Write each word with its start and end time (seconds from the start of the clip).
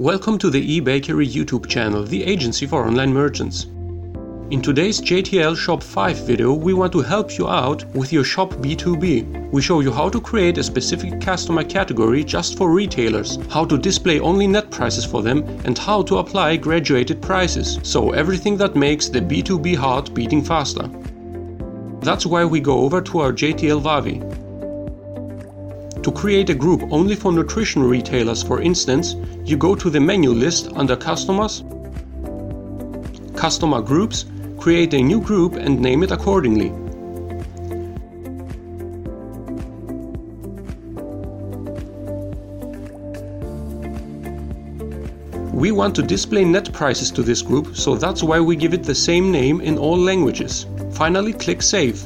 Welcome 0.00 0.38
to 0.38 0.48
the 0.48 0.80
eBakery 0.80 1.28
YouTube 1.30 1.68
channel, 1.68 2.04
the 2.04 2.24
agency 2.24 2.64
for 2.64 2.86
online 2.86 3.12
merchants. 3.12 3.64
In 4.50 4.62
today's 4.62 4.98
JTL 4.98 5.54
Shop 5.54 5.82
5 5.82 6.26
video, 6.26 6.54
we 6.54 6.72
want 6.72 6.92
to 6.92 7.02
help 7.02 7.36
you 7.36 7.46
out 7.46 7.84
with 7.94 8.10
your 8.10 8.24
shop 8.24 8.54
B2B. 8.62 9.50
We 9.50 9.60
show 9.60 9.80
you 9.80 9.92
how 9.92 10.08
to 10.08 10.18
create 10.18 10.56
a 10.56 10.62
specific 10.62 11.20
customer 11.20 11.64
category 11.64 12.24
just 12.24 12.56
for 12.56 12.72
retailers, 12.72 13.38
how 13.50 13.66
to 13.66 13.76
display 13.76 14.20
only 14.20 14.46
net 14.46 14.70
prices 14.70 15.04
for 15.04 15.20
them, 15.20 15.42
and 15.66 15.76
how 15.76 16.00
to 16.04 16.16
apply 16.16 16.56
graduated 16.56 17.20
prices, 17.20 17.78
so 17.82 18.12
everything 18.12 18.56
that 18.56 18.74
makes 18.74 19.10
the 19.10 19.20
B2B 19.20 19.76
heart 19.76 20.14
beating 20.14 20.42
faster. 20.42 20.88
That's 22.00 22.24
why 22.24 22.46
we 22.46 22.60
go 22.60 22.78
over 22.78 23.02
to 23.02 23.18
our 23.18 23.34
JTL 23.34 23.82
Wawi. 23.82 24.39
To 26.02 26.10
create 26.10 26.48
a 26.48 26.54
group 26.54 26.82
only 26.90 27.14
for 27.14 27.30
nutrition 27.30 27.82
retailers, 27.82 28.42
for 28.42 28.62
instance, 28.62 29.16
you 29.44 29.58
go 29.58 29.74
to 29.74 29.90
the 29.90 30.00
menu 30.00 30.30
list 30.30 30.70
under 30.74 30.96
Customers, 30.96 31.62
Customer 33.36 33.82
Groups, 33.82 34.24
create 34.58 34.94
a 34.94 35.02
new 35.02 35.20
group 35.20 35.54
and 35.54 35.78
name 35.78 36.02
it 36.02 36.10
accordingly. 36.10 36.70
We 45.52 45.70
want 45.70 45.94
to 45.96 46.02
display 46.02 46.46
net 46.46 46.72
prices 46.72 47.10
to 47.10 47.22
this 47.22 47.42
group, 47.42 47.76
so 47.76 47.94
that's 47.94 48.22
why 48.22 48.40
we 48.40 48.56
give 48.56 48.72
it 48.72 48.84
the 48.84 48.94
same 48.94 49.30
name 49.30 49.60
in 49.60 49.76
all 49.76 49.98
languages. 49.98 50.64
Finally, 50.92 51.34
click 51.34 51.60
Save. 51.60 52.02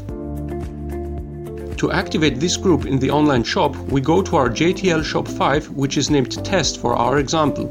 To 1.78 1.90
activate 1.92 2.40
this 2.40 2.56
group 2.56 2.86
in 2.86 2.98
the 2.98 3.10
online 3.10 3.44
shop, 3.44 3.76
we 3.76 4.00
go 4.00 4.22
to 4.22 4.36
our 4.36 4.48
JTL 4.48 5.04
Shop 5.04 5.28
5, 5.28 5.70
which 5.70 5.96
is 5.96 6.10
named 6.10 6.44
Test 6.44 6.80
for 6.80 6.94
our 6.96 7.18
example. 7.18 7.66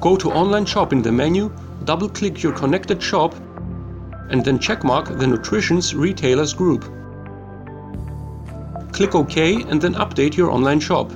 Go 0.00 0.16
to 0.16 0.30
Online 0.30 0.66
Shop 0.66 0.92
in 0.92 1.02
the 1.02 1.12
menu 1.12 1.50
double 1.84 2.08
click 2.08 2.42
your 2.42 2.52
connected 2.52 3.02
shop 3.02 3.34
and 4.30 4.44
then 4.44 4.58
checkmark 4.58 5.18
the 5.18 5.26
Nutrition's 5.26 5.94
Retailers 5.94 6.54
group. 6.54 6.82
Click 8.92 9.14
OK 9.14 9.62
and 9.62 9.80
then 9.80 9.94
update 9.94 10.36
your 10.36 10.50
online 10.50 10.80
shop. 10.80 11.10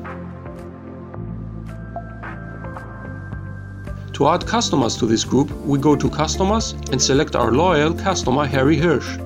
To 4.12 4.26
add 4.26 4.46
customers 4.46 4.96
to 4.96 5.06
this 5.06 5.24
group, 5.24 5.50
we 5.64 5.78
go 5.78 5.94
to 5.94 6.10
Customers 6.10 6.72
and 6.90 7.00
select 7.00 7.36
our 7.36 7.52
loyal 7.52 7.94
customer 7.94 8.44
Harry 8.46 8.76
Hirsch. 8.76 9.16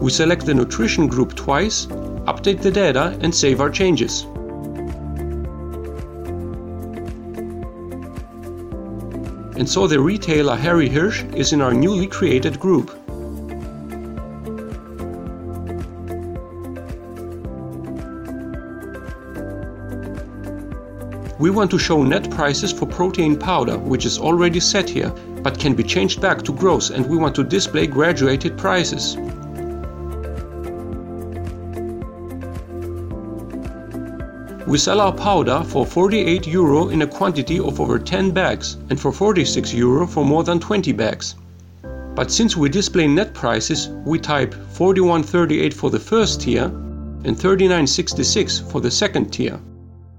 We 0.00 0.10
select 0.10 0.46
the 0.46 0.54
Nutrition 0.54 1.06
group 1.06 1.34
twice, 1.34 1.86
update 2.26 2.62
the 2.62 2.70
data 2.70 3.18
and 3.20 3.34
save 3.34 3.60
our 3.60 3.70
changes. 3.70 4.26
and 9.60 9.68
so 9.68 9.86
the 9.86 10.00
retailer 10.00 10.56
Harry 10.56 10.88
Hirsch 10.88 11.22
is 11.36 11.52
in 11.52 11.60
our 11.60 11.74
newly 11.74 12.06
created 12.06 12.58
group. 12.58 12.96
We 21.38 21.50
want 21.50 21.70
to 21.72 21.78
show 21.78 22.02
net 22.02 22.30
prices 22.30 22.72
for 22.72 22.86
protein 22.86 23.38
powder, 23.38 23.76
which 23.76 24.06
is 24.06 24.18
already 24.18 24.60
set 24.60 24.88
here, 24.88 25.10
but 25.42 25.58
can 25.58 25.74
be 25.74 25.82
changed 25.82 26.22
back 26.22 26.40
to 26.44 26.54
gross 26.54 26.88
and 26.88 27.06
we 27.06 27.18
want 27.18 27.34
to 27.34 27.44
display 27.44 27.86
graduated 27.86 28.56
prices. 28.56 29.18
We 34.66 34.78
sell 34.78 35.00
our 35.00 35.12
powder 35.12 35.64
for 35.64 35.86
48 35.86 36.46
euro 36.46 36.90
in 36.90 37.02
a 37.02 37.06
quantity 37.06 37.58
of 37.58 37.80
over 37.80 37.98
10 37.98 38.30
bags 38.32 38.76
and 38.90 39.00
for 39.00 39.10
46 39.10 39.72
euro 39.72 40.06
for 40.06 40.24
more 40.24 40.44
than 40.44 40.60
20 40.60 40.92
bags. 40.92 41.34
But 42.14 42.30
since 42.30 42.56
we 42.56 42.68
display 42.68 43.06
net 43.06 43.32
prices, 43.32 43.88
we 44.04 44.18
type 44.18 44.54
41.38 44.74 45.72
for 45.72 45.90
the 45.90 45.98
first 45.98 46.42
tier 46.42 46.64
and 46.64 47.36
39.66 47.36 48.70
for 48.70 48.80
the 48.80 48.90
second 48.90 49.32
tier. 49.32 49.58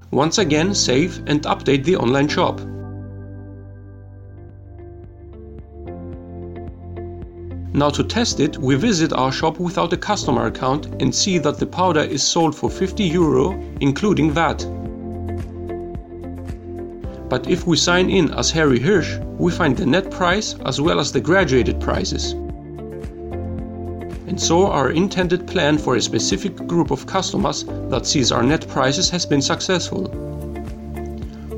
Once 0.10 0.40
again, 0.40 0.74
save 0.74 1.22
and 1.28 1.44
update 1.44 1.84
the 1.84 1.96
online 1.96 2.28
shop. 2.28 2.60
Now 7.74 7.90
to 7.92 8.04
test 8.04 8.42
it, 8.42 8.58
we 8.58 8.76
visit 8.76 9.14
our 9.14 9.32
shop 9.32 9.58
without 9.58 9.94
a 9.94 9.98
customer 9.98 10.48
account 10.48 10.88
and 11.00 11.16
see 11.16 11.38
that 11.38 11.58
the 11.58 11.66
powder 11.66 12.02
is 12.02 12.22
sold 12.22 12.54
for 12.54 12.70
50 12.70 13.04
euro, 13.06 13.52
including 13.80 14.32
VAT. 14.32 14.66
But 17.30 17.48
if 17.50 17.66
we 17.66 17.78
sign 17.78 18.10
in 18.10 18.34
as 18.34 18.52
Harry 18.52 18.78
Hirsch, 18.78 19.16
we 19.38 19.54
find 19.54 19.78
the 19.78 19.86
net 19.86 20.12
price 20.12 20.56
as 20.66 20.82
well 20.82 21.00
as 21.00 21.14
the 21.14 21.22
graduated 21.22 21.80
prices. 21.80 22.34
And 24.28 24.40
so 24.40 24.68
our 24.68 24.92
intended 24.92 25.48
plan 25.48 25.78
for 25.78 25.96
a 25.96 26.02
specific 26.02 26.56
group 26.68 26.92
of 26.92 27.08
customers 27.08 27.64
that 27.90 28.06
sees 28.06 28.34
our 28.34 28.44
net 28.44 28.68
prices 28.68 29.10
has 29.12 29.26
been 29.26 29.42
successful. 29.42 30.10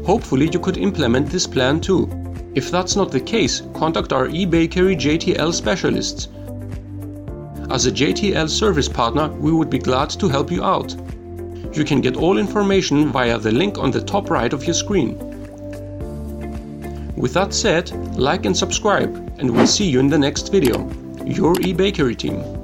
Hopefully 0.06 0.48
you 0.54 0.60
could 0.60 0.78
implement 0.78 1.30
this 1.30 1.48
plan 1.48 1.82
too. 1.82 2.23
If 2.56 2.70
that's 2.70 2.96
not 2.96 3.12
the 3.12 3.20
case, 3.20 3.64
contact 3.74 4.14
our 4.14 4.28
eBakery 4.28 4.96
JTL 4.96 5.54
specialists. 5.54 6.28
As 7.72 7.88
a 7.88 7.92
JTL 7.92 8.48
service 8.48 8.88
partner, 8.88 9.30
we 9.30 9.52
would 9.52 9.70
be 9.70 9.80
glad 9.80 10.12
to 10.12 10.30
help 10.30 10.52
you 10.52 10.64
out. 10.64 10.96
You 11.76 11.84
can 11.84 12.02
get 12.02 12.16
all 12.16 12.38
information 12.38 13.12
via 13.12 13.40
the 13.40 13.52
link 13.52 13.80
on 13.80 13.90
the 13.90 14.02
top 14.02 14.30
right 14.30 14.54
of 14.54 14.66
your 14.66 14.76
screen. 14.76 15.18
With 17.16 17.34
that 17.34 17.54
said, 17.54 17.92
like 18.16 18.46
and 18.46 18.56
subscribe, 18.56 19.16
and 19.40 19.50
we'll 19.50 19.66
see 19.66 19.90
you 19.90 20.00
in 20.00 20.10
the 20.10 20.20
next 20.20 20.52
video. 20.52 20.88
Your 21.26 21.56
eBakery 21.56 22.16
team. 22.16 22.63